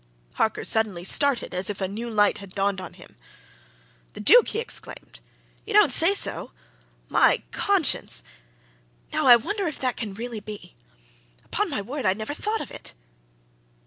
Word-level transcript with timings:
Harker 0.33 0.63
suddenly 0.63 1.03
started 1.03 1.53
as 1.53 1.69
if 1.69 1.79
a 1.79 1.87
new 1.87 2.09
light 2.09 2.39
had 2.39 2.55
dawned 2.55 2.81
on 2.81 2.93
him. 2.95 3.15
"The 4.13 4.19
Duke!" 4.19 4.47
he 4.47 4.57
exclaimed. 4.57 5.19
"You 5.63 5.73
don't 5.75 5.91
say 5.91 6.15
so! 6.15 6.53
My 7.07 7.43
conscience! 7.51 8.23
now, 9.13 9.27
I 9.27 9.35
wonder 9.35 9.67
if 9.67 9.77
that 9.77 9.97
can 9.97 10.15
really 10.15 10.39
be? 10.39 10.73
Upon 11.45 11.69
my 11.69 11.83
word, 11.83 12.07
I'd 12.07 12.17
never 12.17 12.33
thought 12.33 12.61
of 12.61 12.71
it!" 12.71 12.95